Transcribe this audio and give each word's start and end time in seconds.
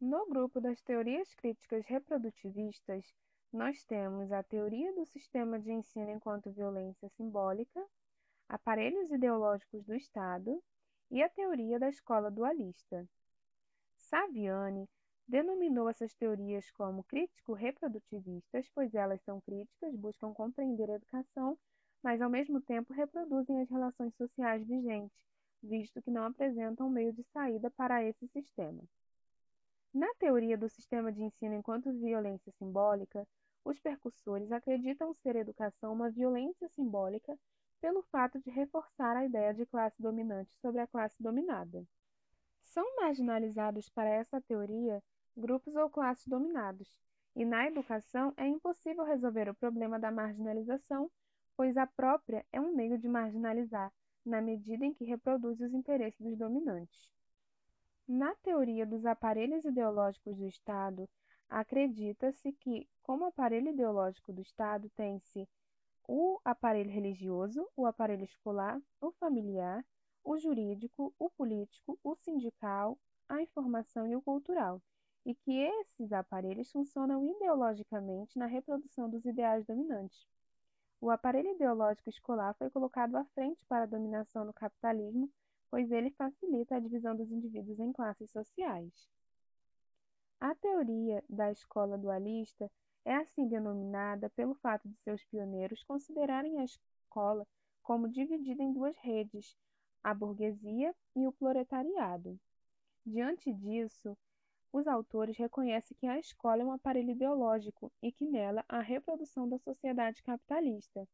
No 0.00 0.26
grupo 0.26 0.62
das 0.62 0.80
teorias 0.80 1.34
críticas 1.34 1.84
reprodutivistas, 1.84 3.14
nós 3.52 3.84
temos 3.84 4.32
a 4.32 4.42
teoria 4.42 4.94
do 4.94 5.04
sistema 5.04 5.60
de 5.60 5.70
ensino 5.70 6.10
enquanto 6.10 6.50
violência 6.50 7.06
simbólica, 7.10 7.86
aparelhos 8.48 9.10
ideológicos 9.10 9.84
do 9.84 9.94
Estado 9.94 10.58
e 11.10 11.22
a 11.22 11.28
teoria 11.28 11.78
da 11.78 11.90
escola 11.90 12.30
dualista. 12.30 13.06
Saviani 13.98 14.88
denominou 15.28 15.86
essas 15.90 16.14
teorias 16.14 16.70
como 16.70 17.04
crítico-reprodutivistas, 17.04 18.70
pois 18.74 18.94
elas 18.94 19.20
são 19.20 19.38
críticas, 19.42 19.94
buscam 19.94 20.32
compreender 20.32 20.90
a 20.90 20.94
educação, 20.94 21.58
mas 22.02 22.22
ao 22.22 22.30
mesmo 22.30 22.58
tempo 22.62 22.94
reproduzem 22.94 23.60
as 23.60 23.68
relações 23.68 24.14
sociais 24.14 24.66
vigentes, 24.66 25.26
visto 25.62 26.00
que 26.00 26.10
não 26.10 26.24
apresentam 26.24 26.88
meio 26.88 27.12
de 27.12 27.22
saída 27.24 27.70
para 27.70 28.02
esse 28.02 28.26
sistema. 28.28 28.82
Na 29.92 30.06
teoria 30.14 30.56
do 30.56 30.68
sistema 30.68 31.10
de 31.10 31.22
ensino 31.22 31.54
enquanto 31.54 31.92
violência 31.92 32.52
simbólica, 32.52 33.26
os 33.64 33.78
percussores 33.80 34.52
acreditam 34.52 35.12
ser 35.14 35.34
educação 35.34 35.92
uma 35.92 36.08
violência 36.10 36.68
simbólica 36.68 37.36
pelo 37.80 38.02
fato 38.02 38.38
de 38.38 38.50
reforçar 38.50 39.16
a 39.16 39.24
ideia 39.24 39.52
de 39.52 39.66
classe 39.66 40.00
dominante 40.00 40.54
sobre 40.60 40.80
a 40.80 40.86
classe 40.86 41.20
dominada. 41.20 41.84
São 42.62 42.84
marginalizados 42.96 43.88
para 43.88 44.08
essa 44.08 44.40
teoria 44.40 45.02
grupos 45.36 45.74
ou 45.74 45.90
classes 45.90 46.26
dominados, 46.26 46.94
e 47.34 47.44
na 47.44 47.66
educação 47.66 48.32
é 48.36 48.46
impossível 48.46 49.04
resolver 49.04 49.48
o 49.48 49.54
problema 49.54 49.98
da 49.98 50.10
marginalização, 50.10 51.10
pois 51.56 51.76
a 51.76 51.86
própria 51.86 52.44
é 52.52 52.60
um 52.60 52.74
meio 52.74 52.96
de 52.96 53.08
marginalizar, 53.08 53.92
na 54.24 54.40
medida 54.40 54.84
em 54.84 54.94
que 54.94 55.04
reproduz 55.04 55.60
os 55.60 55.72
interesses 55.72 56.20
dos 56.20 56.36
dominantes. 56.36 57.10
Na 58.12 58.34
teoria 58.42 58.84
dos 58.84 59.06
aparelhos 59.06 59.64
ideológicos 59.64 60.36
do 60.36 60.44
Estado, 60.44 61.08
acredita-se 61.48 62.50
que, 62.54 62.88
como 63.04 63.24
aparelho 63.24 63.68
ideológico 63.68 64.32
do 64.32 64.42
Estado, 64.42 64.90
tem-se 64.96 65.48
o 66.08 66.40
aparelho 66.44 66.90
religioso, 66.90 67.64
o 67.76 67.86
aparelho 67.86 68.24
escolar, 68.24 68.82
o 69.00 69.12
familiar, 69.12 69.86
o 70.24 70.36
jurídico, 70.36 71.14
o 71.20 71.30
político, 71.30 71.96
o 72.02 72.16
sindical, 72.16 72.98
a 73.28 73.40
informação 73.42 74.08
e 74.08 74.16
o 74.16 74.22
cultural, 74.22 74.82
e 75.24 75.32
que 75.32 75.60
esses 75.60 76.10
aparelhos 76.12 76.72
funcionam 76.72 77.24
ideologicamente 77.24 78.36
na 78.36 78.46
reprodução 78.46 79.08
dos 79.08 79.24
ideais 79.24 79.64
dominantes. 79.64 80.26
O 81.00 81.10
aparelho 81.10 81.54
ideológico 81.54 82.10
escolar 82.10 82.54
foi 82.54 82.70
colocado 82.70 83.14
à 83.14 83.24
frente 83.26 83.64
para 83.66 83.84
a 83.84 83.86
dominação 83.86 84.44
no 84.44 84.52
capitalismo, 84.52 85.30
pois 85.70 85.90
ele 85.90 86.10
facilita 86.10 86.76
a 86.76 86.80
divisão 86.80 87.14
dos 87.14 87.30
indivíduos 87.30 87.78
em 87.78 87.92
classes 87.92 88.30
sociais. 88.30 89.08
A 90.40 90.54
teoria 90.54 91.22
da 91.28 91.52
escola 91.52 91.96
dualista 91.96 92.70
é 93.04 93.14
assim 93.14 93.46
denominada 93.46 94.30
pelo 94.30 94.54
fato 94.54 94.88
de 94.88 94.96
seus 94.98 95.22
pioneiros 95.24 95.82
considerarem 95.84 96.58
a 96.58 96.64
escola 96.64 97.46
como 97.82 98.08
dividida 98.08 98.62
em 98.62 98.72
duas 98.72 98.96
redes, 98.98 99.56
a 100.02 100.14
burguesia 100.14 100.94
e 101.14 101.26
o 101.26 101.32
proletariado. 101.32 102.38
Diante 103.04 103.52
disso, 103.52 104.16
os 104.72 104.86
autores 104.86 105.36
reconhecem 105.36 105.96
que 105.98 106.06
a 106.06 106.18
escola 106.18 106.62
é 106.62 106.64
um 106.64 106.72
aparelho 106.72 107.10
ideológico 107.10 107.90
e 108.02 108.12
que 108.12 108.24
nela 108.24 108.64
há 108.68 108.78
a 108.78 108.82
reprodução 108.82 109.48
da 109.48 109.58
sociedade 109.58 110.22
capitalista. 110.22 111.08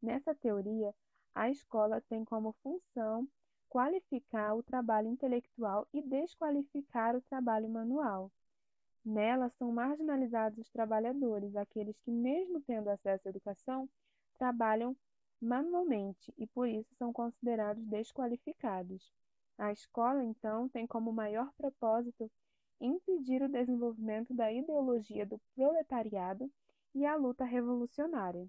Nessa 0.00 0.34
teoria, 0.34 0.94
a 1.34 1.50
escola 1.50 2.00
tem 2.02 2.24
como 2.24 2.52
função 2.62 3.28
qualificar 3.70 4.54
o 4.54 4.64
trabalho 4.64 5.08
intelectual 5.08 5.86
e 5.94 6.02
desqualificar 6.02 7.14
o 7.16 7.22
trabalho 7.22 7.68
manual. 7.68 8.30
Nela 9.04 9.48
são 9.50 9.72
marginalizados 9.72 10.58
os 10.58 10.70
trabalhadores, 10.70 11.54
aqueles 11.54 11.96
que, 12.00 12.10
mesmo 12.10 12.60
tendo 12.60 12.90
acesso 12.90 13.28
à 13.28 13.30
educação, 13.30 13.88
trabalham 14.36 14.94
manualmente 15.40 16.34
e 16.36 16.46
por 16.48 16.68
isso 16.68 16.92
são 16.96 17.12
considerados 17.12 17.82
desqualificados. 17.86 19.10
A 19.56 19.72
escola, 19.72 20.22
então, 20.24 20.68
tem 20.68 20.86
como 20.86 21.12
maior 21.12 21.50
propósito 21.56 22.30
impedir 22.80 23.40
o 23.40 23.48
desenvolvimento 23.48 24.34
da 24.34 24.52
ideologia 24.52 25.24
do 25.24 25.40
proletariado 25.54 26.50
e 26.94 27.06
a 27.06 27.14
luta 27.14 27.44
revolucionária. 27.44 28.48